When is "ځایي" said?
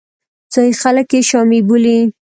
0.53-0.71